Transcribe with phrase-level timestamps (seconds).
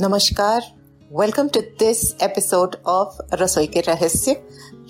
[0.00, 0.62] नमस्कार।
[1.12, 4.42] Welcome to this episode of रसोई के रहस्य।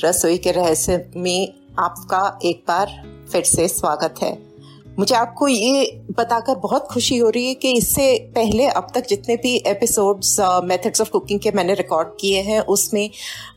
[0.05, 2.93] रसोई के रहस्य में आपका एक बार
[3.33, 4.39] फिर से स्वागत है।
[4.99, 5.85] मुझे आपको ये
[6.19, 11.01] बताकर बहुत खुशी हो रही है कि इससे पहले अब तक जितने भी एपिसोड्स मेथड्स
[11.01, 13.11] ऑफ़ कुकिंग के मैंने रिकॉर्ड किए हैं उसमें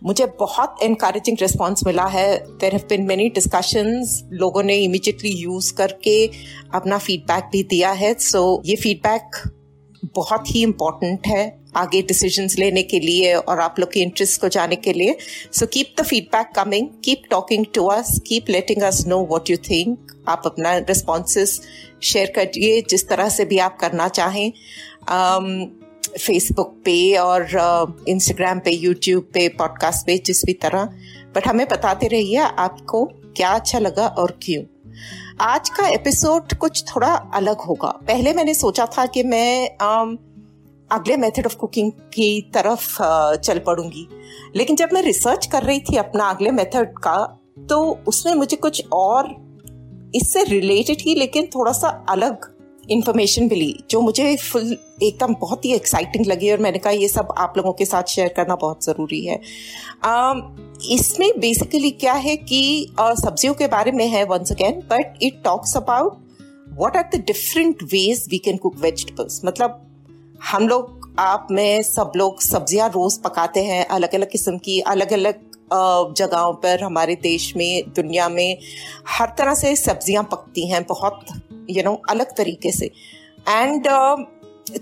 [0.03, 5.73] मुझे बहुत इनकरेजिंग रिस्पॉन्स मिला है। There have been many discussions लोगों ने इमिजिएटली यूज़
[5.73, 6.25] करके
[6.73, 9.41] अपना फीडबैक भी दिया है। सो so, ये फीडबैक
[10.05, 14.47] बहुत ही इम्पोर्टेंट है आगे डिसीजंस लेने के लिए और आप लोग के इंटरेस्ट को
[14.47, 15.17] जाने के लिए।
[15.51, 19.57] So keep the feedback coming keep talking to us keep letting us know what you
[19.57, 21.61] think आप अपना रिस्पॉन्सेस
[22.03, 24.51] शेयर करिए जिस तरह से भी आप करना चाहें।
[26.19, 27.41] फेसबुक पे और
[28.07, 30.83] इंस्टाग्राम uh, पे यूट्यूब पे पॉडकास्ट पे जिस भी तरह।
[31.35, 33.03] बट हमें बताते रहिए आपको
[33.37, 34.63] क्या अच्छा लगा और क्यों।
[35.41, 39.69] आज का एपिसोड कुछ थोड़ा अलग होगा। पहले मैंने सोचा था कि मैं
[40.91, 44.07] अगले मेथड ऑफ़ कुकिंग की तरफ़ आ, चल पड़ूँगी।
[44.55, 47.39] लेकिन जब मैं रिसर्च कर रही थी अपना अगले मेथड का
[47.69, 49.35] तो उसमें मुझे कुछ और
[50.15, 52.56] इससे रिलेटेड ही लेकिन थोड़ा सा अलग
[52.91, 57.33] इंफॉर्मेशन मिली जो मुझे फुल एकदम बहुत ही एक्साइटिंग लगी और मैंने कहा ये सब
[57.37, 59.39] आप लोगों के साथ शेयर करना बहुत ज़रूरी है.
[60.05, 60.41] Um,
[60.91, 62.61] इसमें बेसिकली क्या है कि
[62.99, 66.17] सब्जियों के बारे में है once again but it talks about
[66.69, 69.83] what are the different ways we can cook vegetables मतलब
[70.43, 75.13] हम लोग आप में सब लोग सब्ज़ियाँ रोज पकाते हैं अलग अलग किस्म की अलग
[75.13, 75.39] अलग
[76.17, 78.57] जगहों पर हमारे देश में दुनिया में
[79.07, 81.25] हर तरह से सब्ज़ियाँ पकती हैं बहुत
[81.69, 82.91] यू नो अलग तरीके से।
[83.49, 84.23] एंड uh,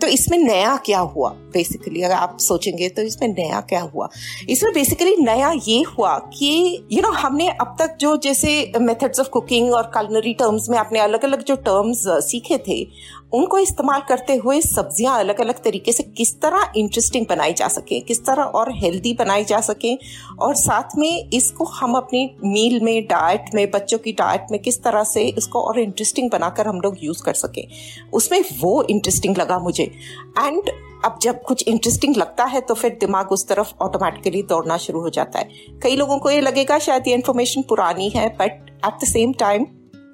[0.02, 1.30] तो इसमें नया क्या हुआ?
[1.30, 4.10] बेसिकली अगर आप सोचेंगे तो इसमें नया क्या हुआ?
[4.50, 8.72] इसमें बेसिकली नया ये हुआ कि यू you नो know, हमने अब तक जो जैसे
[8.82, 12.88] मेथड्स ऑफ़ कुकिंग और कलनरी टर्म्स में आपने अलग अलग जो टर्म्स सीखे थे
[13.32, 18.00] उनको इस्तेमाल करते हुए सब्ज़ियाँ अलग अलग तरीके से किस तरह इंटरेस्टिंग बनाई जा सके,
[18.00, 19.94] किस तरह और हेल्दी बनाई जा सके
[20.40, 24.82] और साथ में इसको हम अपनी मील में डाइट में, बच्चों की डाइट में किस
[24.84, 27.68] तरह से इसको और इंटरेस्टिंग बनाकर हम लोग यूज़ कर सके।
[28.14, 30.72] उसमें वो इंटरेस्टिंग लगा मुझे। एंड
[31.06, 35.10] अब जब कुछ इंटरेस्टिंग लगता है तो फिर दिमाग उस तरफ़ ऑटोमेटिकली दौड़ना शुरू हो
[35.10, 39.08] जाता है। कई लोगों को ये लगेगा शायद ये इन्फॉर्मेशन पुरानी है but at the
[39.08, 39.66] same time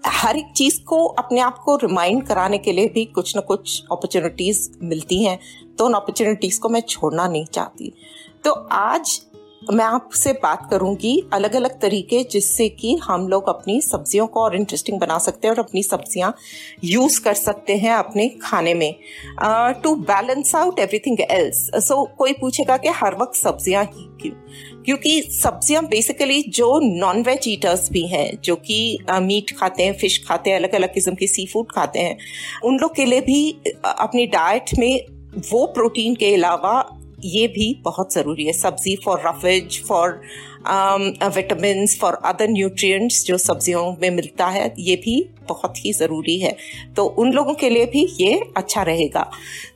[0.08, 3.84] हर एक चीज़ को अपने आप को रिमाइंड कराने के लिए भी कुछ ना कुछ
[3.92, 5.40] अपॉर्चुनिटीज़ मिलती हैं।
[5.78, 7.94] तो उन अपॉर्चुनिटीज़ को मैं छोड़ना नहीं चाहती।
[8.44, 9.22] तो आज
[9.64, 14.56] मैं आपसे बात करूँगी अलग अलग तरीके जिससे कि हम लोग अपनी सब्जियों को और
[14.56, 16.34] इंटरेस्टिंग बना सकते हैं और अपनी सब्ज़ियाँ
[16.84, 18.94] यूज़ कर सकते हैं अपने खाने में।
[19.84, 24.34] To balance out everything else so कोई पूछेगा कि हर वक्त सब्ज़ियाँ ही क्यों?
[24.86, 30.24] क्योंकि सब्ज़ियाँ बेसिकली जो नॉन वेज ईटर्स भी हैं, जो कि मीट खाते हैं फ़िश
[30.28, 32.18] खाते हैं अलग अलग किस्म के सी फ़ूड खाते हैं,
[32.64, 33.52] उन लोग के लिए भी
[33.86, 35.06] अपनी डाइट में
[35.52, 36.82] वो प्रोटीन के अलावा
[37.24, 40.22] ये भी बहुत ज़रूरी है। सब्ज़ी for roughage for
[41.36, 46.56] vitamin for other nutrients जो सब्जियों में मिलता है ये भी बहुत ही ज़रूरी है।
[46.96, 49.30] तो उन लोगों के लिए भी ये अच्छा रहेगा।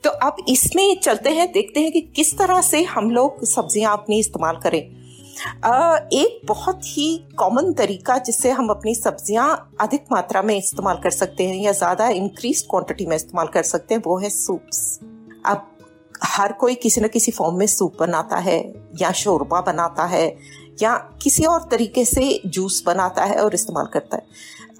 [0.04, 4.20] तो अब इसमें चलते हैं देखते हैं कि किस तरह से हम लोग सब्ज़ियाँ अपनी
[4.20, 4.84] इस्तेमाल करें।
[5.36, 7.08] Uh, एक बहुत ही
[7.38, 9.48] कॉमन तरीका जिससे हम अपनी सब्ज़ियाँ
[9.82, 13.96] अधिक मात्रा में इस्तेमाल कर सकते हैं या ज़्यादा इंक्रीज क्वांटिटी में इस्तेमाल कर सकते
[13.96, 14.80] हैं वो है सूप्स
[15.46, 15.75] अब
[16.24, 18.60] हर कोई किसी न किसी फॉर्म में सूप बनाता है
[19.02, 20.28] या शोरबा बनाता है
[20.82, 24.24] या किसी और तरीके से जूस बनाता है और इस्तेमाल करता है।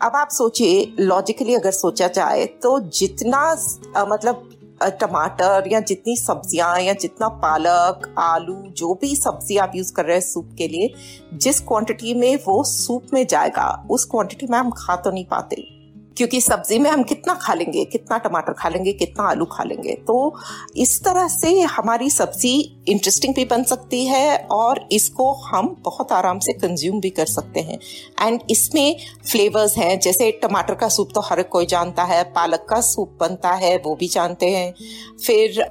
[0.02, 3.38] अब आप सोचिए लॉजिकली अगर सोचा जाए तो जितना
[3.98, 4.50] आ, मतलब
[5.02, 10.18] टमाटर या जितनी सब्ज़ियाँ या जितना पालक आलू जो भी सब्ज़ी आप यूज़ कर रहे
[10.18, 10.94] हैं सूप के लिए
[11.34, 15.75] जिस क्वांटिटी में वो सूप में जाएगा उस क्वांटिटी में हम खा तो नहीं पाते।
[16.18, 19.94] क्योंकि सब्ज़ी में हम कितना खा लेंगे कितना टमाटर खा लेंगे कितना आलू खा लेंगे
[20.08, 20.16] तो
[20.78, 22.54] इस तरह से हमारी सब्ज़ी
[22.88, 27.60] इंटरेस्टिंग भी बन सकती है और इसको हम बहुत आराम से कंज्यूम भी कर सकते
[27.60, 27.80] हैं।
[28.22, 28.96] एंड इसमें
[29.32, 33.52] फ्लेवर्स हैं, जैसे टमाटर का सूप तो हर कोई जानता है, पालक का सूप बनता
[33.54, 34.74] है, वो भी जानते हैं।
[35.26, 35.62] फिर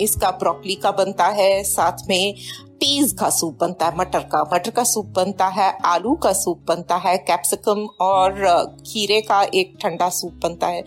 [0.00, 2.34] इसका ब्रोकली का बनता है, साथ में
[2.76, 6.64] पीज का सूप बनता है, मटर का। मटर का सूप बनता है, आलू का सूप
[6.68, 8.44] बनता है कैप्सिकम और
[8.86, 10.82] खीरे का एक ठंडा सूप बनता है।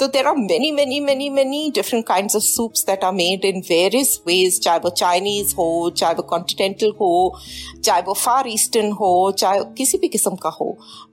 [0.00, 3.60] तो there are many many many many different kind of soups that are made in
[3.68, 7.38] various ways चाहे वो चाइनीज़ हो, चाहे वो कॉन्टिनेंटल हो,
[7.84, 10.70] चाहे वो फार ईस्टर्न हो, चाहे किसी भी किस्म का हो।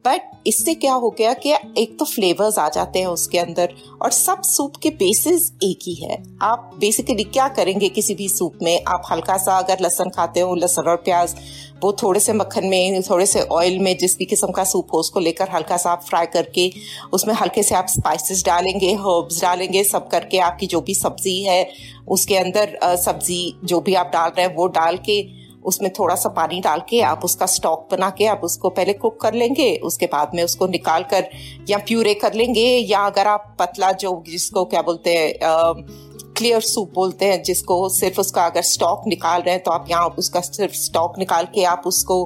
[0.07, 4.11] बट इससे क्या हो गया कि एक तो फ्लेवर्स आ जाते हैं उसके अंदर और
[4.11, 8.83] सब सूप के बेसिस एक ही है। आप बेसिकली क्या करेंगे किसी भी सूप में?
[8.87, 11.35] आप हल्का सा अगर लहसन खाते हो, लहसन और प्याज
[11.83, 14.99] वो थोड़े से मक्खन में, थोड़े से ऑयल में जिस भी किस्म का सूप हो,
[14.99, 16.71] उसको लेकर हल्का सा आप फ्राई करके,
[17.13, 21.67] उसमें हल्के से आप स्पाइसेस डालेंगे हर्ब्स डालेंगे, सब करके आपकी जो भी सब्ज़ी है,
[22.07, 25.21] उसके अंदर सब्ज़ी जो भी आप डाल रहे हैं, वो डाल के,
[25.65, 29.19] उसमें थोड़ा सा पानी डाल के आप उसका स्टॉक बना के आप उसको पहले कुक
[29.21, 31.27] कर लेंगे, उसके बाद में उसको निकाल कर
[31.69, 36.10] या प्यूरे कर लेंगे, या अगर आप पतला जो जिसको क्या बोलते हैं
[36.41, 40.07] क्लियर सूप बोलते हैं, जिसको सिर्फ़ उसका अगर स्टॉक निकाल रहे हैं तो आप यहाँ
[40.19, 42.17] उसका सिर्फ़ स्टॉक निकाल के आप उसको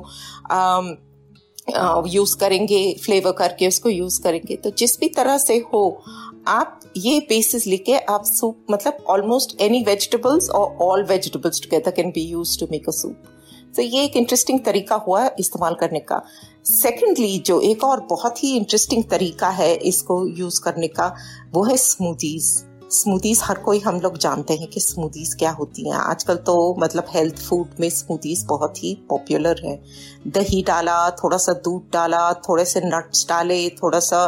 [2.09, 6.01] यूज़ करेंगे फ्लेवर करके उसको यूज़ करेंगे। तो जिस भी तरह से हो,
[6.47, 12.11] आप ये बेसिस लेके आप सूप मतलब ऑलमोस्ट एनी वेजिटेबल्स और all vegetables together can
[12.11, 13.23] be use to make a soup
[13.75, 16.21] तो ये एक इंटरेस्टिंग तरीका हुआ इस्तेमाल करने का।
[16.65, 21.13] सेकेंडली जो एक और बहुत ही इंटरेस्टिंग तरीका है इसको यूज़ करने का,
[21.53, 22.55] वो है स्मूदीज़
[22.91, 27.05] स्मूदीज हर कोई हम लोग जानते हैं कि स्मूदीज क्या होती हैं। आजकल तो मतलब
[27.09, 29.81] हेल्थ फ़ूड में स्मूदीज बहुत ही पॉपुलर है।
[30.27, 34.27] दही डाला, थोड़ा सा दूध डाला, थोड़े से नट्स डाले, थोड़ा सा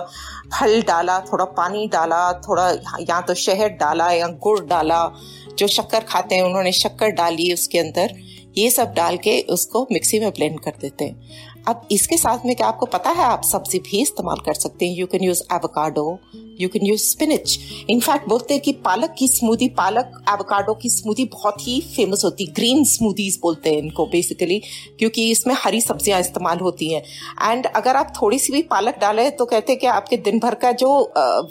[0.60, 2.70] फल डाला, थोड़ा पानी डाला, थोड़ा
[3.10, 5.12] या तो शहद डाला, या गुड़ डाला,
[5.58, 8.16] जो शक्कर खाते हैं, उन्होंने शक्कर डाली उसके अंदर,
[8.58, 12.56] ये सब डाल के उसको मिक्सी में ब्लेंड कर देते हैं। अब इसके साथ में
[12.56, 16.20] क्या आपको पता है, आप सब्ज़ी भी इस्तेमाल कर सकते हैं। You can use avocado
[16.60, 17.58] you can use spinach
[17.90, 22.46] in fact बोलते हैं कि पालक की स्मूदी पालक एवोकाडो की स्मूदी बहुत ही फ़ेमस होती
[22.46, 24.62] है। ग्रीन स्मूदीज बोलते हैं इनको बेसिकली
[25.00, 27.02] क्योंकि इसमें हरी सब्ज़ियाँ इस्तेमाल होती हैं।
[27.44, 30.56] एंड अगर आप थोड़ी सी भी पालक डालें तो कहते हैं कि आपके दिन भर
[30.56, 30.94] का जो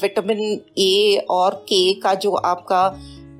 [0.02, 0.40] विटामिन
[0.78, 2.88] ए और के का जो आपका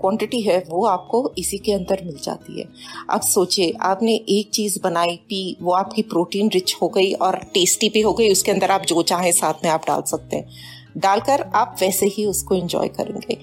[0.01, 2.69] क्वांटिटी है वो आपको इसी के अंदर मिल जाती है।
[3.11, 7.89] अब सोचिए आपने एक चीज़ बनाई पी वो आपकी प्रोटीन रिच हो गई और टेस्टी
[7.89, 10.49] भी हो गई उसके अंदर आप जो चाहें साथ में आप डाल सकते हैं।
[10.97, 13.39] डालकर आप वैसे ही उसको एंजॉय करेंगे।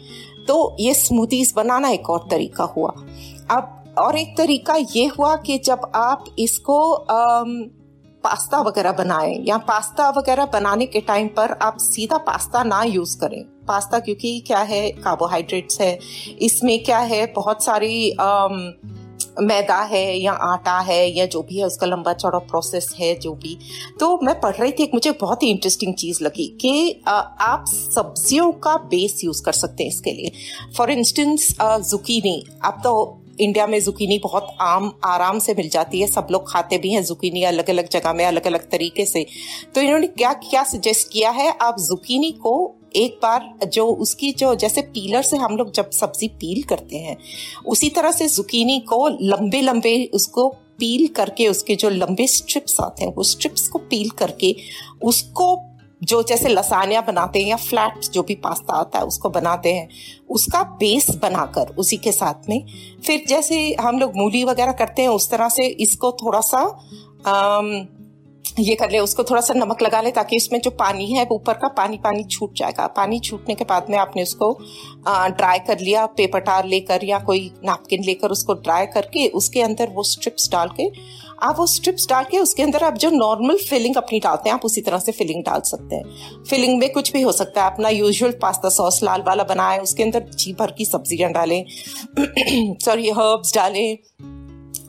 [0.47, 2.89] तो ये स्मूदीज बनाना एक और तरीका हुआ।
[3.51, 7.61] अब और एक तरीका ये हुआ कि जब आप इसको आम,
[8.23, 13.17] पास्ता वगैरह बनाएँ या पास्ता वगैरह बनाने के टाइम पर आप सीधा पास्ता ना यूज़
[13.19, 15.98] करें। पास्ता क्योंकि क्या है कार्बोहाइड्रेट्स है।
[16.42, 18.15] इसमें क्या है, बहुत सारी
[19.42, 23.33] मैदा है या आटा है या जो भी है, उसका लंबा चौड़ा प्रोसेस है, जो
[23.33, 23.57] भी।
[24.00, 28.51] तो मैं पढ़ रही थी, एक मुझे बहुत ही इंटरेस्टिंग चीज़ लगी कि आप सब्जियों
[28.60, 30.31] का बेस यूज़ कर सकते हैं इसके लिए।
[30.77, 36.07] फॉर इंस्टेंस जुकीनी आप तो इंडिया में जुकीनी बहुत आम, आराम से मिल जाती है।
[36.07, 39.25] सब लोग खाते भी हैं जुकीनी अलग अलग जगह में अलग अलग तरीके से।
[39.75, 41.50] तो इन्होंने क्या क्या सजेस्ट किया है?
[41.51, 46.28] आप जुकीनी को एक बार जो उसकी जो जैसे पीलर से हम लोग जब सब्ज़ी
[46.28, 47.18] पील करते हैं
[47.66, 50.50] उसी तरह से जुकीनी को लंबे लंबे उसको
[50.80, 54.56] पील करके उसके जो लंबे स्ट्रिप्स आते हैं वो स्ट्रिप्स को पील करके
[55.04, 55.56] उसको
[56.04, 59.88] जो जैसे लसानिया बनाते हैं या फ्लैट जो भी पास्ता आता है उसको बनाते हैं
[60.30, 62.66] उसका बेस बनाकर उसी के साथ में
[63.06, 66.60] फिर जैसे हम लोग मूली वगैरह करते हैं उस तरह से इसको थोड़ा सा
[67.28, 67.88] आम,
[68.59, 71.53] ये कर ले, उसको थोड़ा सा नमक लगा ले ताकि उसमें जो पानी है, ऊपर
[71.53, 74.51] का पानी पानी छूट जाएगा। पानी छूटने के बाद में आपने उसको
[75.07, 79.89] ड्राई कर लिया पेपर टार लेकर या कोई नैपकिन लेकर उसको ड्राई करके उसके अंदर
[79.89, 80.89] वो स्ट्रिप्स डाल के,
[81.43, 84.65] आप वो स्ट्रिप्स डाल के उसके अंदर आप जो नॉर्मल फिलिंग अपनी डालते हैं, आप
[84.65, 87.89] उसी तरह से फिलिंग डाल सकते हैं। फिलिंग में कुछ भी हो सकता है अपना
[87.89, 91.63] यूजुअल पास्ता सॉस लाल वाला बनाए, उसके अंदर जी भर की सब्ज़ियाँ डालें।
[92.85, 93.97] सॉरी हर्ब्स डालें।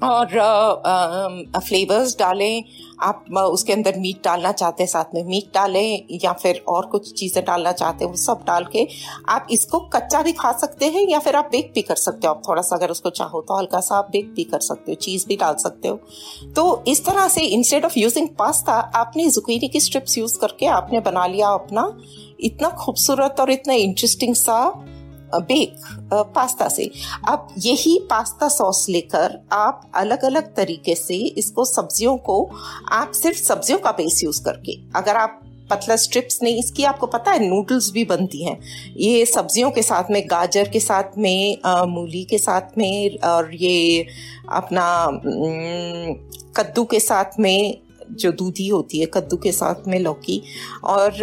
[0.04, 2.64] और फ्लेवर्स डालें।
[3.02, 7.12] आप उसके अंदर मीट डालना चाहते हैं, साथ में मीट डालें या फिर और कुछ
[7.12, 8.87] चीज़ें डालना चाहते हैं, वो सब डाल के
[9.28, 12.34] आप इसको कच्चा भी खा सकते हैं या फिर आप बेक भी कर सकते हो।
[12.34, 14.96] आप थोड़ा सा अगर उसको चाहो तो हल्का सा आप बेक भी कर सकते हो
[15.02, 15.99] चीज़ भी डाल सकते हो।
[16.56, 21.00] तो इस तरह से इंस्टेड ऑफ़ यूजिंग पास्ता आपने जुकीनी की स्ट्रिप्स यूज़ करके आपने
[21.00, 21.90] बना लिया अपना
[22.40, 24.58] इतना खूबसूरत और इतना इंटरेस्टिंग सा
[25.41, 25.76] बेक
[26.35, 26.91] पास्ता से।
[27.29, 32.50] अब यही पास्ता सॉस लेकर आप अलग अलग तरीके से इसको सब्जियों को,
[32.93, 37.31] आप सिर्फ़ सब्जियों का बेस यूज़ करके। अगर आप पतला स्ट्रिप्स नहीं, इसकी आपको पता
[37.31, 38.59] है नूडल्स भी बनती हैं।
[38.97, 44.07] ये सब्जियों के साथ में, गाजर के साथ में मूली के साथ में और ये
[44.53, 45.07] अपना
[46.57, 47.79] कद्दू के साथ में
[48.14, 50.40] जो दूधी होती है, कद्दू के साथ में लौकी
[50.85, 51.16] और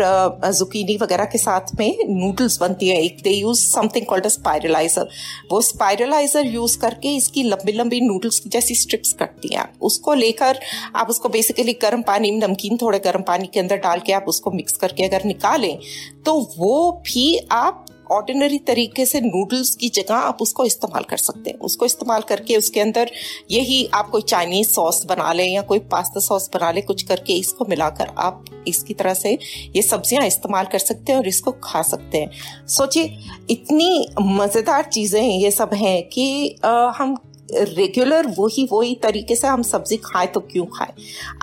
[0.52, 5.10] जुकीनी वगैरह के साथ में नूडल्स बनती है। एक they use something called a spiralizer
[5.52, 10.60] वो स्पायरलाइजर यूज़ करके इसकी लंबी लंबी नूडल्स जैसी स्ट्रिप्स कटती हैं उसको लेकर
[10.96, 14.26] आप उसको बेसिकली गर्म पानी में, नमकीन थोड़े गर्म पानी के अंदर डाल के आप
[14.28, 15.78] उसको मिक्स करके अगर निकालें
[16.26, 21.50] तो वो भी आप ऑर्डिनरी तरीके से नूडल्स की जगह आप उसको इस्तेमाल कर सकते
[21.50, 23.12] हैं। उसको इस्तेमाल करके उसके अंदर
[23.52, 27.34] यही आप कोई चाइनीज़ सॉस बना लें या कोई पास्ता सॉस बना लें कुछ करके
[27.40, 29.38] इसको मिलाकर आप इसकी तरह से
[29.76, 33.18] ये सब्ज़ियाँ इस्तेमाल कर सकते हैं और इसको खा सकते हैं। सोचिए
[33.50, 37.18] इतनी मज़ेदार चीज़ें ये सब हैं कि आ, हम
[37.54, 40.94] रेगुलर वही वही तरीके से हम सब्ज़ी खाएँ तो क्यों खाएँ?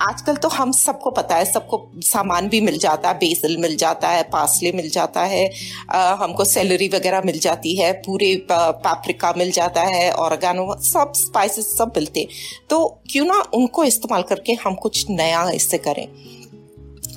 [0.00, 4.08] आजकल तो हम सबको पता है सबको सामान भी मिल जाता है बेसल मिल जाता
[4.08, 5.44] है पासले मिल जाता है
[5.90, 11.76] आ, हमको सैलरी वगैरह मिल जाती है पूरे पाप्रिका मिल जाता है ऑर्गेनो सब स्पाइसेस
[11.78, 12.26] सब मिलते
[12.70, 16.06] तो क्यों ना उनको इस्तेमाल करके हम कुछ नया इससे करें।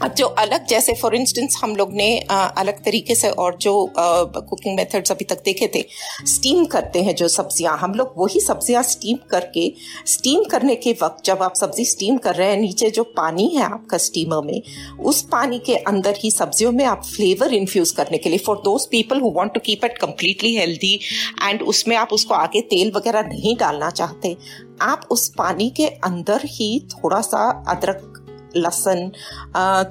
[0.03, 4.75] अब जो अलग जैसे फॉर इंस्टेंस हम लोग ने अलग तरीके से और जो कुकिंग
[4.75, 5.84] मेथड्स अभी तक देखे थे
[6.27, 9.72] स्टीम करते हैं जो सब्ज़ियाँ। हम लोग वही सब्ज़ियाँ स्टीम करके
[10.08, 13.63] स्टीम करने के वक्त जब आप सब्ज़ी स्टीम कर रहे हैं, नीचे जो पानी है
[13.63, 14.62] आपका स्टीमर में,
[15.00, 18.86] उस पानी के अंदर ही सब्जियों में आप फ्लेवर इन्फ्यूज करने के लिए for those
[18.91, 20.93] people who want to keep it completely healthy
[21.43, 24.36] and उसमें आप उसको आगे तेल वगैरह नहीं डालना चाहते,
[24.81, 28.20] आप उस पानी के अंदर ही थोड़ा सा अदरक
[28.55, 29.12] लहसन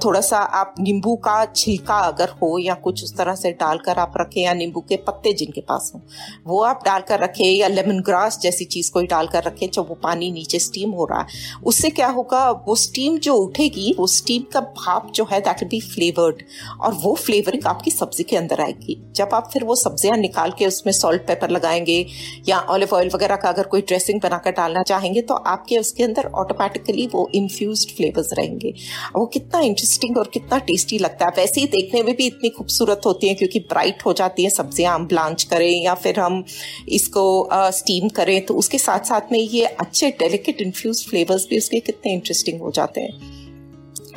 [0.04, 4.12] थोड़ा सा आप नींबू का छिलका अगर हो या कुछ उस तरह से डालकर आप
[4.16, 6.00] रखें या नींबू के पत्ते जिनके पास हो,
[6.46, 10.30] वो आप डालकर रखें या लेमन ग्रास जैसी चीज़ कोई डालकर रखें जब वो पानी
[10.32, 14.60] नीचे स्टीम हो रहा है। उससे क्या होगा, वो स्टीम जो उठेगी, वो स्टीम का
[14.60, 16.42] भाप जो है दैट बी फ्लेवर्ड
[16.80, 20.66] और वो फ्लेवरिंग आपकी सब्ज़ी के अंदर आएगी। जब आप फिर वो सब्ज़ियाँ निकाल के
[20.66, 22.04] उसमें सॉल्ट पेपर लगाएँगे
[22.48, 26.26] या ऑलिव ऑयल वगैरह का अगर कोई ड्रेसिंग बनाकर डालना चाहेंगे तो आपके उसके अंदर
[26.36, 28.72] ऑटोमेटिकली वो इन्फ्यूज फ्लेवर्स रहेंगे। रहेंगे
[29.16, 33.06] वो कितना इंटरेस्टिंग और कितना टेस्टी लगता है। वैसे ही देखने में भी इतनी खूबसूरत
[33.06, 36.42] होती है क्योंकि ब्राइट हो जाती है, सब्ज़ियाँ हम ब्लांच करें या फिर हम
[36.90, 41.80] इसको स्टीम करें तो उसके साथ साथ में ये अच्छे डेलिकेट इन्फ्यूज फ्लेवर्स भी उसके
[41.80, 43.38] कितने इंटरेस्टिंग हो जाते हैं।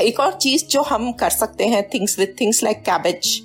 [0.01, 3.41] एक और चीज़ जो हम कर सकते हैं things with things like cabbage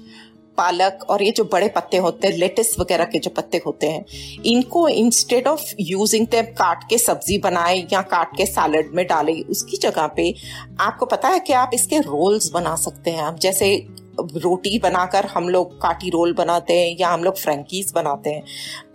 [0.59, 4.05] पालक और ये जो बड़े पत्ते होते हैं लेटिस वगैरह के जो पत्ते होते हैं,
[4.47, 9.41] इनको इंस्टेड ऑफ़ यूजिंग दे काट के सब्ज़ी बनाए या काट के सैलड में डाले,
[9.51, 10.35] उसकी जगह पे
[10.81, 13.75] आपको पता है कि आप इसके रोल्स बना सकते हैं। आप जैसे
[14.37, 18.43] रोटी बनाकर हम लोग काटी रोल बनाते हैं या हम लोग फ्रेंकीज बनाते हैं।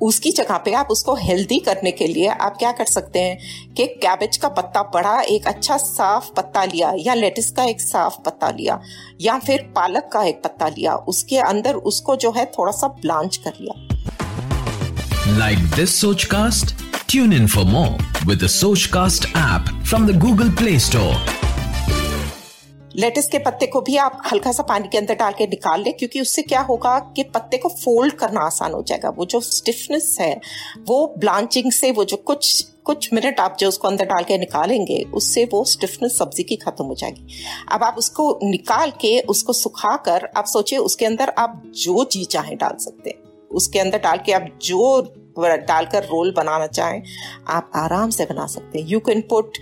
[0.01, 3.85] उसकी जगह पे आप उसको हेल्दी करने के लिए आप क्या कर सकते हैं कि
[3.85, 8.49] कैबेज का पत्ता बड़ा, एक अच्छा साफ़ पत्ता लिया या लेटिस का एक साफ़ पत्ता
[8.49, 8.79] लिया
[9.21, 13.37] या फिर पालक का एक पत्ता लिया, उसके अंदर उसको जो है थोड़ा सा ब्लांच
[13.37, 13.75] कर लिया।
[15.37, 16.75] Like this Soch cast
[17.09, 21.15] tune in for more with Soch cast app from the Google Play Store
[22.95, 25.93] lettuce के पत्ते को भी आप हल्का सा पानी के अंदर डाल के निकाल लें,
[25.93, 30.15] क्योंकि उससे क्या होगा कि पत्ते को फोल्ड करना आसान हो जाएगा। वो जो स्टिफनेस
[30.21, 30.39] है,
[30.87, 35.01] वो ब्लांचिंग से, वो जो कुछ कुछ मिनट आप जो उसको अंदर डाल के निकालेंगे,
[35.13, 39.95] उससे वो स्टिफनेस सब्ज़ी की खत्म हो जाएगी। अब आप उसको निकाल के उसको सुखा
[39.97, 44.17] कर आप सोचिए, उसके अंदर आप जो चीज़ चाहे डाल सकते हैं। उसके अंदर डाल
[44.25, 45.01] के आप जो
[45.39, 47.01] डालकर रोल बनाना चाहें,
[47.47, 49.57] आप आराम से बना सकते हैं। You can put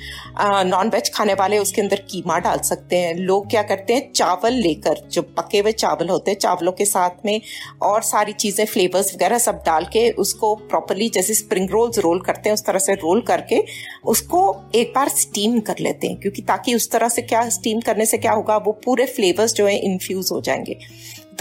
[0.65, 4.53] non veg खाने वाले उसके अंदर कीमा डाल सकते हैं। लोग क्या करते हैं, चावल
[4.53, 7.39] लेकर, जो पके हुए चावल होते हैं, चावलों के साथ में
[7.81, 12.49] और सारी चीज़ें फ्लेवर्स वगैरह सब डाल के उसको प्रॉपरली जैसे स्प्रिंग रोल्स रोल करते
[12.49, 13.63] हैं, उस तरह से रोल करके
[14.05, 18.05] उसको एक बार स्टीम कर लेते हैं। क्योंकि ताकि उस तरह से क्या स्टीम करने
[18.05, 20.79] से क्या होगा, वो पूरे फ्लेवर्स जो है इन्फ्यूज हो जाएँगे।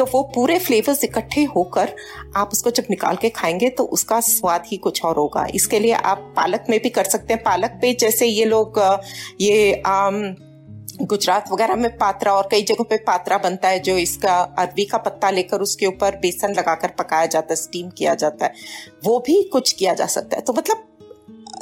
[0.00, 1.92] तो वो पूरे फ्लेवर्स इकट्ठे होकर
[2.36, 5.92] आप उसको जब निकाल के खाएँगे तो उसका स्वाद ही कुछ और होगा। इसके लिए
[5.92, 8.80] आप पालक में भी कर सकते हैं। पालक पे जैसे ये लोग
[9.40, 10.36] ये, आम,
[11.02, 14.98] गुजरात वगैरह में पात्रा और कई जगहों पे पात्रा बनता है जो इसका अरबी का
[14.98, 18.52] पत्ता लेकर उसके ऊपर बेसन लगाकर पकाया जाता है स्टीम किया जाता है।
[19.04, 20.84] वो भी कुछ किया जा सकता है। तो मतलब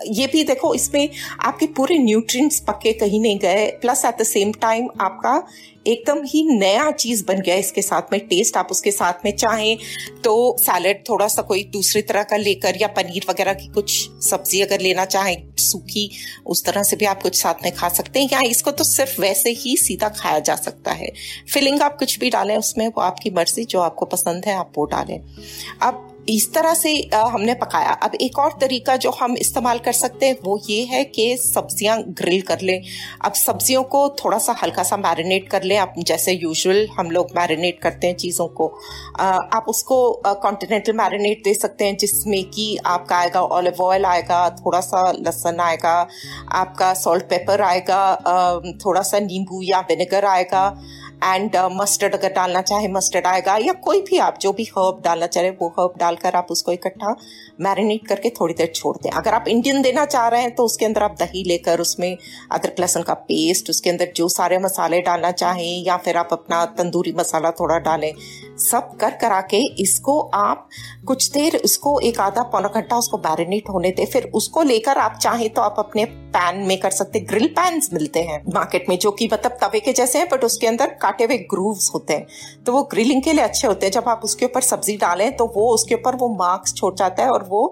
[0.07, 1.09] ये भी देखो, इसमें
[1.41, 5.43] आपके पूरे न्यूट्रिएंट्स पक्के कहीं नहीं गए plus at the same time आपका
[5.87, 9.77] एकदम ही नया चीज़ बन गया इसके साथ में टेस्ट आप उसके साथ में चाहें
[10.25, 14.61] तो सैलड थोड़ा सा कोई दूसरी तरह का लेकर या पनीर वगैरह की कुछ सब्ज़ी
[14.63, 16.11] अगर लेना चाहें, सूखी,
[16.47, 19.21] उस तरह से भी आप कुछ साथ में खा सकते हैं। या इसको तो सिर्फ़
[19.21, 21.13] वैसे ही सीधा खाया जा सकता है।
[21.53, 24.85] फिलिंग आप कुछ भी डालें, उसमें वो आपकी मर्ज़ी, जो आपको पसंद है आप वो
[24.85, 25.19] डालें।
[25.83, 30.27] अब इस तरह से हमने पकाया। अब एक और तरीका जो हम इस्तेमाल कर सकते
[30.27, 32.83] हैं, वो ये है कि सब्ज़ियाँ ग्रिल कर लें।
[33.25, 37.31] अब सब्जियों को थोड़ा सा हल्का सा मैरिनेट कर लें। आप जैसे यूजुअल हम लोग
[37.37, 38.67] मैरिनेट करते हैं चीज़ों को।
[39.19, 40.01] आप उसको
[40.43, 45.61] कॉन्टिनेंटल मैरिनेट दे सकते हैं, जिसमें कि आपका आएगा ऑलिव ऑयल आएगा थोड़ा सा लहसन
[45.61, 45.97] आएगा,
[46.53, 48.01] आपका सॉल्ट पेपर आएगा
[48.85, 50.69] थोड़ा सा नींबू या विनेगर आएगा।
[51.25, 55.01] एंड मस्टर्ड uh, अगर डालना चाहे मस्टर्ड आएगा या कोई भी आप जो भी हर्ब
[55.05, 57.17] डालना चाहे वो हर्ब डालकर आप उसको इकट्ठा
[57.61, 60.85] मैरिनेट करके थोड़ी देर छोड़ दें। अगर आप इंडियन देना चाह रहे हैं तो उसके
[60.85, 62.17] अंदर आप दही लेकर उसमें
[62.53, 66.65] अदरक लहसुन का पेस्ट उसके अंदर जो सारे मसाले डालना चाहें या फिर आप अपना
[66.65, 68.13] तंदूरी मसाला थोड़ा डालें
[68.61, 70.69] सब कर करा के इसको आप
[71.07, 75.19] कुछ देर उसको एक आधा पौना घंटा उसको मैरिनेट होने दे। फिर उसको लेकर आप
[75.23, 79.11] चाहे तो आप अपने पैन में कर सकते ग्रिल पैन मिलते हैं मार्केट में, जो
[79.11, 82.27] कि मतलब तवे के जैसे हैं बट उसके अंदर काटे हुए ग्रूव्स होते हैं।
[82.67, 85.47] तो वो ग्रिलिंग के लिए अच्छे होते हैं। जब आप उसके ऊपर सब्ज़ी डालें तो
[85.57, 87.63] वो उसके ऊपर वो मार्क्स छोड़ जाता है और वो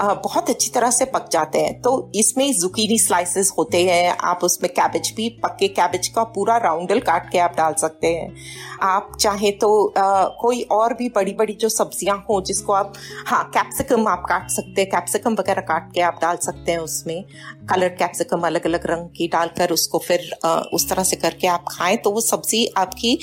[0.00, 4.70] बहुत अच्छी तरह से पक जाते हैं। तो इसमें जुकीनी स्लाइसेस होते हैं। आप उसमें
[4.72, 8.34] कैबेज भी, पक्के कैबेज का पूरा राउंडल काट के आप डाल सकते हैं।
[8.82, 9.72] आप चाहे तो
[10.40, 12.92] कोई और भी बड़ी बड़ी जो सब्ज़ियाँ हो, जिसको आप
[13.26, 17.22] हाँ कैप्सिकम आप काट सकते हैं कैप्सिकम वगैरह काट के आप डाल सकते हैं उसमें।
[17.70, 20.30] कलर कैप्सिकम अलग अलग रंग की डालकर उसको फिर
[20.74, 23.18] उस तरह से करके आप खाएँ तो वो सब्ज़ी आपकी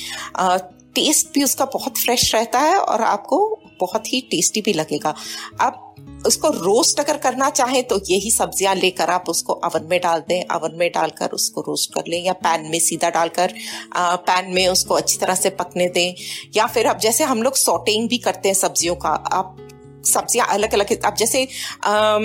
[0.96, 3.39] टेस्ट भी उसका बहुत फ्रेश रहता है और आपको
[3.79, 5.13] बहुत ही टेस्टी भी लगेगा।
[5.62, 5.86] अब
[6.27, 10.43] उसको रोस्ट अगर करना चाहें तो यही सब्ज़ियाँ लेकर आप उसको अवन में डाल दें।
[10.45, 13.53] अवन में डालकर उसको रोस्ट कर लें या पैन में सीधा डालकर
[13.98, 16.13] पैन में उसको अच्छी तरह से पकने दें।
[16.55, 19.57] या फिर अब जैसे हम लोग सोटिंग भी करते हैं सब्जियों का आप
[20.05, 21.48] सब्ज़ियाँ अलग अलग अब जैसे
[21.86, 22.24] आम,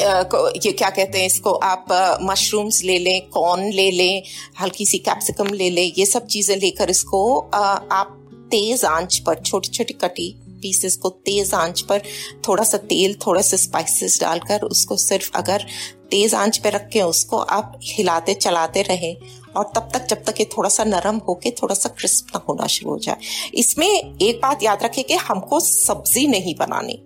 [0.00, 1.86] ये क्या कहते हैं इसको आप
[2.22, 4.22] मशरूम्स ले लें कॉर्न ले लें
[4.60, 7.38] हल्की सी कैप्सिकम ले लें ये सब चीज़ें लेकर इसको
[7.92, 8.14] आप
[8.50, 10.28] तेज आँच पर छोटी छोटी कटी
[10.62, 12.02] पीसेस को तेज आँच पर
[12.48, 15.66] थोड़ा सा तेल, थोड़ा सा स्पाइसेस डालकर उसको सिर्फ़ अगर
[16.10, 19.12] तेज आँच पे रख के उसको आप हिलाते चलाते रहे
[19.56, 22.66] और तब तक, जब तक ये थोड़ा सा नरम होके थोड़ा सा क्रिस्प ना होना
[22.66, 23.16] शुरू हो जाए।
[23.54, 23.88] इसमें
[24.22, 27.02] एक बात याद रखें कि हमको सब्ज़ी नहीं बनानी।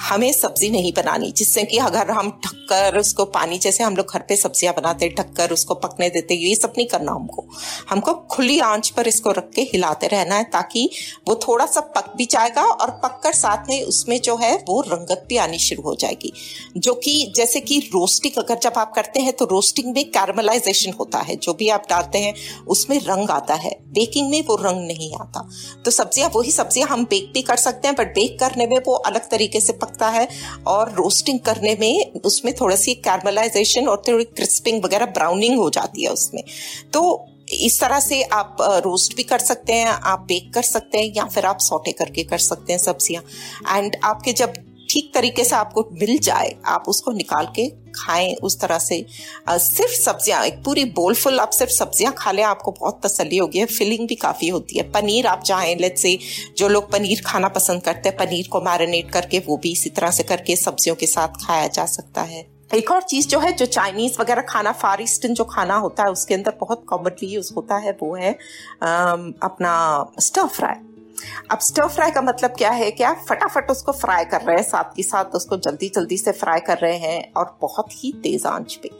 [0.00, 4.20] हमें सब्ज़ी नहीं बनानी, जिससे कि अगर हम ढककर उसको पानी, जैसे हम लोग घर
[4.20, 7.46] पे सब्ज़ियाँ बनाते ढककर उसको पकने देते ये सब नहीं करना हमको।
[7.90, 10.88] हमको खुली आँच पर इसको रख के हिलाते रहना है, ताकि
[11.28, 14.80] वो थोड़ा सा पक भी जाएगा और पक कर साथ में उसमें जो है वो
[14.82, 16.32] रंगत भी आनी शुरू हो जाएगी।
[16.76, 21.18] जो कि जैसे कि रोस्टिंग, अगर जब आप करते हैं तो रोस्टिंग में कैरमलाइजेशन होता
[21.18, 22.34] है, जो भी आप डालते हैं,
[22.68, 25.48] उसमें रंग आता है। बेकिंग में वो रंग नहीं आता।
[25.84, 28.94] तो सब्ज़ियाँ, वही सब्ज़ियाँ हम बेक भी कर सकते हैं बट बेक करने में वो
[28.94, 30.28] अलग तरीके से पकता है
[30.66, 36.04] और रोस्टिंग करने में उसमें थोड़ा सी कैरमलाइजेशन और थोड़ी क्रिस्पिंग वगैरह ब्राउनिंग हो जाती
[36.04, 36.42] है उसमें।
[36.92, 41.12] तो इस तरह से आप रोस्ट भी कर सकते हैं, आप बेक कर सकते हैं
[41.16, 43.22] या फिर आप सोटे करके कर सकते हैं सब्ज़ियाँ।
[43.76, 44.52] एंड आपके जब
[44.90, 49.04] ठीक तरीके से आपको मिल जाए आप उसको निकाल के खाएँ उस तरह से।
[49.48, 53.36] आ, सिर्फ़ सब्ज़ियाँ एक पूरी बोल फुल आप सिर्फ़ सब्ज़ियाँ खा लें आपको बहुत तसल्ली
[53.36, 56.18] होगी। है फिलिंग भी काफ़ी होती है। पनीर आप चाहें लेट से
[56.58, 60.10] जो लोग पनीर खाना पसंद करते हैं पनीर को मैरिनेट करके वो भी इसी तरह
[60.10, 63.66] से करके सब्जियों के साथ खाया जा सकता है। एक और चीज़ जो है जो
[63.68, 67.76] चाइनीज़ वगैरह खाना फार ईस्टर्न जो खाना होता है उसके अंदर बहुत कॉमनली यूज़ होता
[67.76, 68.32] है वो है
[68.82, 69.72] अपना
[70.20, 70.74] स्टर फ्राई
[71.50, 74.94] अब स्टर फ्राई का मतलब क्या है क्या फटाफट उसको फ्राई कर रहे हैं, साथ
[74.96, 78.74] के साथ उसको जल्दी जल्दी से फ्राई कर रहे हैं और बहुत ही तेज आँच
[78.74, 78.90] पे।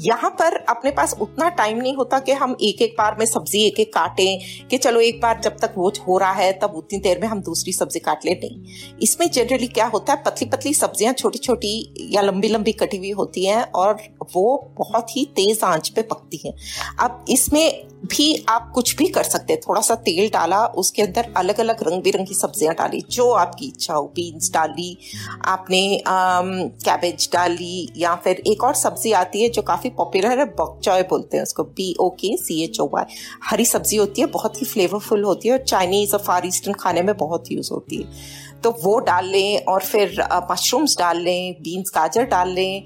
[0.00, 3.64] यहाँ पर अपने पास उतना टाइम नहीं होता कि हम एक एक बार में सब्ज़ी
[3.66, 6.98] एक एक काटें कि चलो एक बार जब तक वो हो रहा है, तब उतनी
[6.98, 10.74] देर में हम दूसरी सब्ज़ी काट ले। नहीं। इसमें जनरली क्या होता है पतली पतली
[10.74, 11.72] सब्ज़ियाँ छोटी छोटी
[12.12, 13.96] या लंबी लंबी कटी हुई होती हैं और
[14.34, 16.54] वो बहुत ही तेज आँच पे पकती हैं।
[17.00, 21.32] अब इसमें भी आप कुछ भी कर सकते हैं। थोड़ा सा तेल डाला, उसके अंदर
[21.36, 24.96] अलग अलग रंग बिरंगी सब्ज़ियाँ डाली, जो आपकी इच्छा हो बीन्स डाली,
[25.46, 31.02] आपने कैबेज डाली, या फिर एक और सब्ज़ी आती है जो काफ़ी पॉपुलर है बॉकचॉय
[31.10, 34.60] बोलते हैं उसको बी ओ के सी एच ओ वाई हरी सब्ज़ी होती है, बहुत
[34.60, 38.48] ही फ्लेवरफुल होती है और चाइनीज़ और फार ईस्टर्न खाने में बहुत यूज़ होती है।
[38.64, 42.84] तो वो डाल लें और फिर मशरूम्स डाल लें बीन्स गाजर डाल लें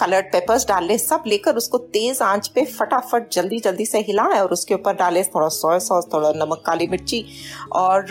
[0.00, 4.40] कलर्ड पेपर्स डाल लें, सब लेकर उसको तेज आँच पे फटाफट जल्दी जल्दी से हिलाएँ
[4.40, 7.24] और उसके ऊपर डालें थोड़ा सोया सॉस थोड़ा नमक, काली मिर्ची
[7.72, 8.02] और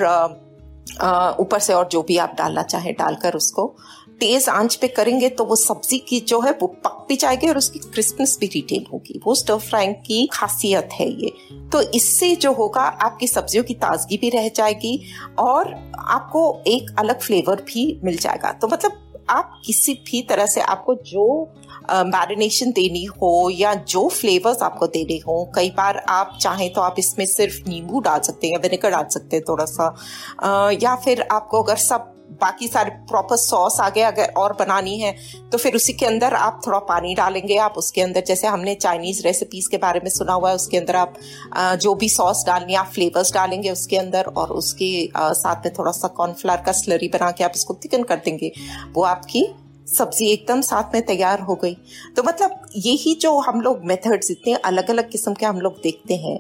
[1.40, 3.76] ऊपर से और जो भी आप डालना चाहें डालकर उसको
[4.24, 7.58] तेज आँच पे करेंगे तो वो सब्ज़ी की जो है वो पक भी जाएगी और
[7.58, 11.32] उसकी क्रिस्पनेस भी रिटेन होगी। वो स्टर फ्राइंग की खासियत है ये।
[11.72, 15.00] तो इससे जो होगा आपकी सब्जियों की ताजगी भी रह जाएगी
[15.40, 20.62] और आपको एक अलग फ्लेवर भी मिल जाएगा। तो मतलब आप किसी भी तरह से
[20.62, 21.26] आपको जो
[21.92, 26.96] मैरिनेशन देनी हो या जो फ्लेवर्स आपको देने हो कई बार आप चाहें तो आप
[27.00, 30.96] इसमें सिर्फ़ नींबू डाल सकते हैं या विनेगर डाल सकते हैं थोड़ा सा। uh, या
[30.96, 35.16] फिर आपको अगर सब बाकी सारे प्रॉपर सॉस आगे अगर और बनानी है
[35.52, 39.22] तो फिर उसी के अंदर आप थोड़ा पानी डालेंगे। आप उसके अंदर, जैसे हमने चाइनीज़
[39.24, 41.16] रेसिपीज़ के बारे में सुना हुआ है, उसके अंदर आप
[41.82, 46.08] जो भी सॉस डालनी आप फ्लेवर्स डालेंगे उसके अंदर और उसके साथ में थोड़ा सा
[46.10, 48.52] कॉर्नफ्लावर का स्लरी बना के आप उसको थिकन कर देंगे।
[48.94, 49.48] वो आपकी
[49.88, 51.74] सब्ज़ी एकदम साथ में तैयार हो गई।
[52.16, 56.16] तो मतलब यही जो हम लोग मेथड्स इतने अलग अलग किस्म के हम लोग देखते
[56.16, 56.40] हैं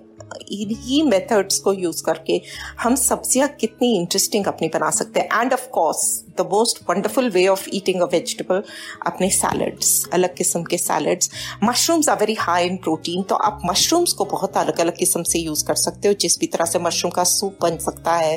[0.51, 2.39] इन्हीं मेथड्स को यूज़ करके
[2.79, 7.45] हम सब्ज़ियाँ कितनी इंटरेस्टिंग अपनी बना सकते हैं। And of course the most wonderful way
[7.47, 8.63] of eating a vegetable
[9.07, 11.29] अपने सैलड्स अलग किस्म के salads
[11.63, 15.39] mushrooms are very high in protein तो आप मशरूम्स को बहुत अलग अलग किस्म से
[15.39, 18.35] यूज़ कर सकते हो जिस भी तरह से मशरूम का सूप बन सकता है।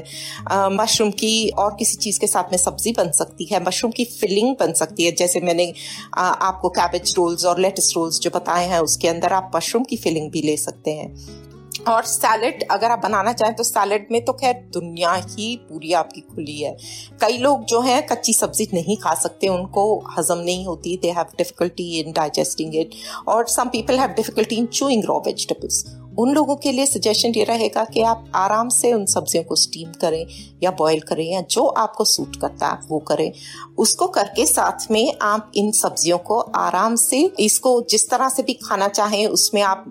[0.73, 4.05] मशरूम uh, की और किसी चीज़ के साथ में सब्ज़ी बन सकती है मशरूम की
[4.05, 5.73] फिलिंग बन सकती है। जैसे मैंने
[6.19, 9.97] आ, आपको कैबेज रोल्स और लेटस रोल्स जो बताए हैं, उसके अंदर आप मशरूम की
[9.97, 11.45] फिलिंग भी ले सकते हैं।
[11.89, 16.21] और सैलड अगर आप बनाना चाहें तो सैलड में तो खैर दुनिया ही पूरी आपकी
[16.21, 16.77] खुली है।
[17.21, 19.85] कई लोग जो हैं, कच्ची सब्ज़ी नहीं खा सकते, उनको
[20.19, 22.91] हजम नहीं होती they have difficulty in digesting it
[23.29, 25.85] और some people have difficulty in chewing raw vegetables
[26.19, 29.93] उन लोगों के लिए सजेशन ये रहेगा कि आप आराम से उन सब्जियों को स्टीम
[29.93, 30.27] करें
[30.63, 33.33] या बॉईल करें या जो आपको सूट करता है, वो करें।
[33.79, 38.55] उसको करके साथ में आप इन सब्जियों को आराम से, इसको जिस तरह से भी
[38.65, 39.85] खाना चाहें, उसमें आप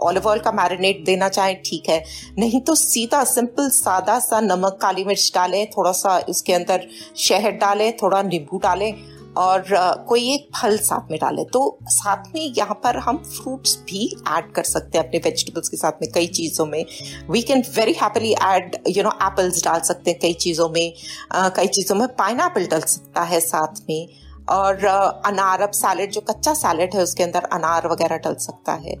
[0.00, 2.02] ऑलिव ऑयल का मैरिनेट देना चाहें, ठीक है।
[2.38, 6.86] नहीं तो सीधा सिंपल सादा सा नमक, काली मिर्च डालें, थोड़ा सा उसके अंदर
[7.18, 8.92] शहद डालें, थोड़ा नींबू डालें
[9.36, 9.64] और
[10.08, 14.52] कोई एक फल साथ में डाले। तो साथ में यहाँ पर हम फ्रूट्स भी ऐड
[14.52, 16.84] कर सकते हैं अपने वेजिटेबल्स के साथ में कई चीज़ों में।
[17.30, 20.92] We can very happily add you know apples डाल सकते हैं कई चीज़ों में।
[21.34, 24.08] कई चीज़ों में पाइन डल सकता है साथ में।
[24.50, 24.84] और
[25.26, 28.94] अनार, अब सैलड जो कच्चा सैलड है उसके अंदर अनार वगैरह डल सकता है।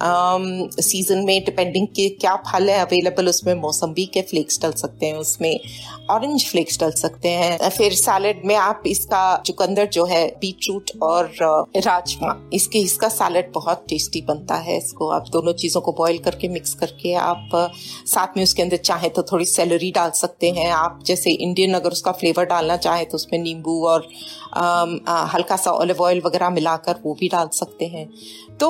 [0.00, 5.16] सीज़न में डिपेंडिंग के क्या फल है अवेलेबल उसमें मौसम्बी के फ्लेक्स डल सकते हैं,
[5.16, 5.60] उसमें
[6.10, 10.90] ऑरेंज फ्लेक्स डल सकते हैं। फिर सैलड में आप इसका चुकंदर जो है बीट रूट
[11.02, 11.32] और
[11.76, 16.48] राजमा इसके, इसका सैलेड बहुत टेस्टी बनता है। इसको आप दोनों चीज़ों को बॉईल करके
[16.48, 17.50] मिक्स करके आप
[18.06, 21.90] साथ में उसके अंदर चाहे तो थोड़ी सैलरी डाल सकते हैं। आप जैसे इंडियन अगर
[21.90, 24.08] उसका फ्लेवर डालना चाहे तो उसमें नींबू और
[25.28, 28.08] हल्का सा ऑलिव ऑयल वगैरह मिलाकर वो भी डाल सकते हैं।
[28.60, 28.68] तो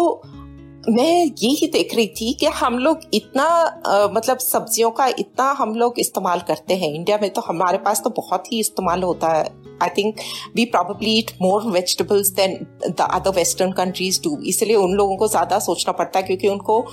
[0.89, 5.75] मैं यही देख रही थी कि हम लोग इतना आ, मतलब सब्जियों का इतना हम
[5.75, 9.57] लोग इस्तेमाल करते हैं। इंडिया में तो हमारे पास तो बहुत ही इस्तेमाल होता है।
[9.83, 10.21] I think
[10.57, 15.29] we probably eat more vegetables than the other western countries do इसलिए उन लोगों को
[15.29, 16.85] ज़्यादा सोचना पड़ता है क्योंकि उनको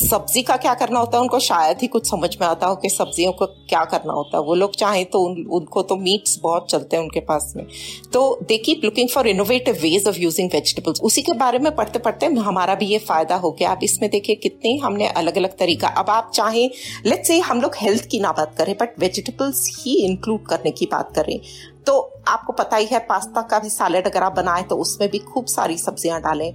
[0.00, 2.88] सब्ज़ी का क्या करना होता है उनको शायद ही कुछ समझ में आता हो कि
[2.90, 6.70] सब्जियों को क्या करना होता है। वो लोग चाहें तो उन, उनको तो मीट्स बहुत
[6.70, 7.66] चलते हैं उनके पास में।
[8.12, 11.98] तो they keep looking for innovative ways of using vegetables उसी के बारे में पढ़ते
[11.98, 15.88] पढ़ते हमारा भी ये फ़ायदा हो गया। आप इसमें देखिए कितने हमने अलग अलग तरीका।
[15.88, 16.70] अब आप चाहें
[17.06, 20.86] लेट्स से हम लोग हेल्थ की ना बात करें बट वेजिटेबल्स ही इंक्लूड करने की
[20.86, 21.38] बात करें।
[21.86, 25.18] तो आपको पता ही है, पास्ता का भी सैलेड अगर आप बनाएँ तो उसमें भी
[25.20, 26.50] खूब सारी सब्ज़ियाँ डालें।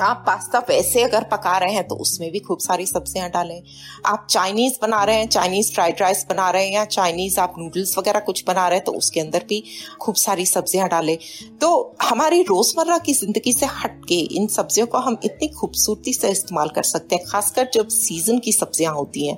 [0.00, 3.62] आप पास्ता वैसे अगर पका रहे हैं तो उसमें भी खूब सारी सब्ज़ियाँ डालें।
[4.06, 7.96] आप चाइनीज़ बना रहे हैं, चाइनीज़ फ्राइड राइस बना रहे हैं या चाइनीज़ आप नूडल्स
[7.98, 9.62] वगैरह कुछ बना रहे हैं तो उसके अंदर भी
[10.00, 11.16] खूब सारी सब्ज़ियाँ डालें।
[11.60, 16.30] तो हमारी रोज़मर्रा की ज़िंदगी से हट के इन सब्जियों को हम इतनी खूबसूरती से
[16.30, 19.36] इस्तेमाल कर सकते हैं, खासकर जब सीज़न की सब्ज़ियाँ होती हैं।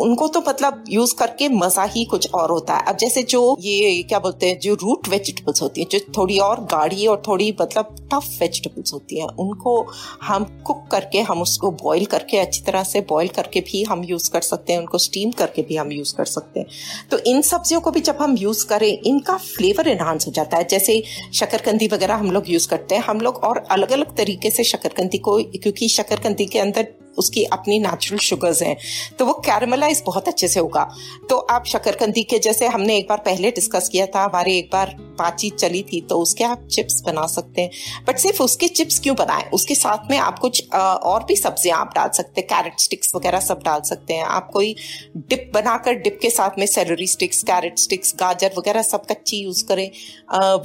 [0.00, 3.73] उनको तो मतलब यूज़ करके मज़ा ही कुछ और होता है। अब जैसे जो ये
[3.82, 8.08] क्या बोलते हैं, जो रूट वेजिटेबल्स होती हैं, जो थोड़ी और गाढ़ी और थोड़ी मतलब
[8.12, 9.86] टफ वेजिटेबल्स होती हैं, उनको
[10.22, 14.30] हम कुक करके, हम उसको बॉईल करके, अच्छी तरह से बॉईल करके भी हम यूज़
[14.30, 16.66] कर सकते हैं, उनको स्टीम करके भी हम यूज़ कर सकते हैं।
[17.10, 20.64] तो इन सब्जियों को भी जब हम यूज़ करें, इनका फ्लेवर एनहांस हो जाता है।
[20.64, 21.02] जैसे
[21.34, 25.18] शकरकंदी वगैरह हम लोग यूज़ करते हैं, हम लोग और अलग अलग तरीके से शकरकंदी
[25.18, 28.76] को, क्योंकि शकरकंदी के अंदर उसकी अपनी नेचुरल शुगर्स हैं
[29.18, 30.88] तो वो कैरमलाइज बहुत अच्छे से होगा।
[31.30, 34.94] तो आप शकरकंदी के जैसे हमने एक बार पहले डिस्कस किया था, हमारे एक बार
[35.18, 39.14] बातचीत चली थी तो उसके आप चिप्स बना सकते हैं। बट सिर्फ़ उसके चिप्स क्यों
[39.16, 39.48] बनाए?
[39.52, 43.40] उसके साथ में आप कुछ और भी सब्ज़ियाँ आप डाल सकते हैं कैरेट स्टिक्स वगैरह
[43.40, 44.74] सब डाल सकते हैं। आप कोई
[45.18, 49.64] डिप बनाकर डिप के साथ में सेलरी स्टिक्स कैरेट स्टिक्स गाजर वगैरह सब कच्ची यूज़
[49.66, 49.90] करें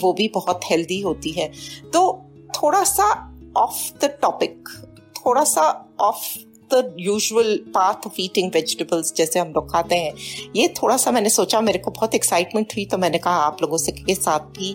[0.02, 1.52] वो भी बहुत हेल्दी होती है।
[1.94, 2.02] तो
[2.54, 3.12] थोड़ा सा
[3.58, 4.70] ऑफ़ द टॉपिक
[5.18, 5.70] थोड़ा सा
[6.02, 6.28] off
[6.72, 10.14] the usual path of eating vegetables जैसे हम लोग खाते हैं।
[10.56, 13.78] ये थोड़ा सा मैंने सोचा, मेरे को बहुत एक्साइटमेंट हुई तो मैंने कहा आप लोगों
[13.78, 14.74] से के साथ भी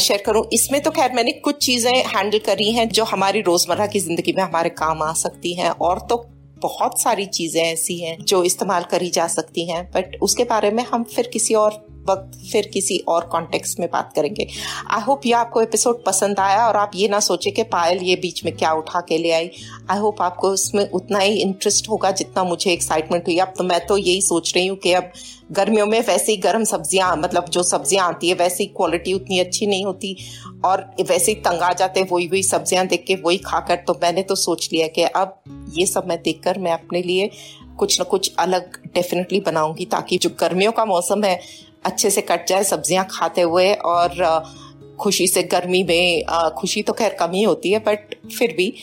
[0.00, 4.00] शेयर करूँ। इसमें तो खैर मैंने कुछ चीज़ें हैंडल करी हैं जो हमारी रोज़मर्रा की
[4.00, 6.24] ज़िंदगी में हमारे काम आ सकती हैं, और तो
[6.58, 10.82] बहुत सारी चीज़ें ऐसी हैं जो इस्तेमाल करी जा सकती हैं बट उसके बारे में
[10.84, 14.46] हम फिर किसी और वक्त फिर किसी और कॉन्टेक्स्ट में बात करेंगे।
[14.90, 18.16] आई होप ये आपको एपिसोड पसंद आया और आप ये ना सोचे कि पायल ये
[18.16, 19.50] बीच में क्या उठा के ले आई।
[19.90, 23.84] आई होप आपको उसमें उतना ही इंटरेस्ट होगा जितना मुझे एक्साइटमेंट हुई। अब तो मैं
[23.86, 25.10] तो यही सोच रही हूँ कि अब
[25.52, 29.66] गर्मियों में वैसे ही गर्म सब्ज़ियाँ मतलब जो सब्ज़ियाँ आती है, वैसे क्वालिटी उतनी अच्छी
[29.66, 30.16] नहीं होती
[30.64, 34.22] और वैसे ही तंग आ जाते वही वही सब्ज़ियाँ देख के, वही खाकर। तो मैंने
[34.22, 35.38] तो सोच लिया कि अब
[35.78, 37.30] ये सब मैं देखकर मैं अपने लिए
[37.78, 41.38] कुछ ना कुछ अलग डेफिनेटली बनाऊँगी ताकि जो गर्मियों का मौसम है
[41.84, 44.42] अच्छे से कट जाए सब्ज़ियाँ खाते हुए और
[45.00, 46.24] खुशी से गर्मी में
[46.58, 48.74] खुशी तो खैर कम ही होती है बट फिर भी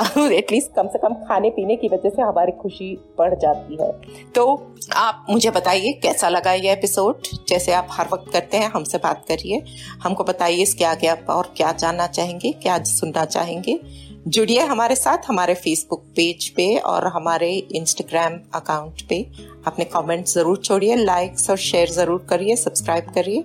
[0.18, 3.90] एटलीस्ट कम से कम खाने पीने की वजह से हमारी खुशी बढ़ जाती है।
[4.34, 8.98] तो आप मुझे बताइए कैसा लगा ये एपिसोड जैसे आप हर वक्त करते हैं, हमसे
[8.98, 9.62] बात करिए।
[10.02, 13.78] हमको बताइए इसके आगे आप और क्या जानना चाहेंगे, क्या सुनना चाहेंगे।
[14.26, 19.20] जुड़िए हमारे साथ, हमारे फेसबुक पेज पे और हमारे इंस्टाग्राम अकाउंट पे।
[19.66, 23.44] अपने कमेंट ज़रूर छोड़िए लाइक्स और शेयर ज़रूर करिए सब्सक्राइब करिए।